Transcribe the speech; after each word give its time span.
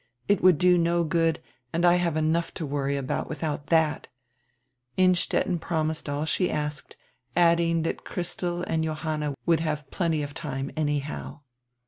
It 0.27 0.41
would 0.41 0.57
do 0.57 0.79
no 0.79 1.03
good, 1.03 1.43
and 1.71 1.85
I 1.85 1.97
have 1.97 2.17
enough 2.17 2.51
to 2.55 2.65
worry 2.65 2.97
about 2.97 3.29
without 3.29 3.67
that." 3.67 4.07
Innstetten 4.97 5.59
promised 5.59 6.09
all 6.09 6.25
she 6.25 6.49
asked, 6.49 6.97
adding 7.35 7.83
that 7.83 8.03
Christel 8.03 8.63
and 8.63 8.83
Johanna 8.83 9.35
would 9.45 9.59
have 9.59 9.91
plenty 9.91 10.23
of 10.23 10.33
time, 10.33 10.71
anyhow. 10.75 11.41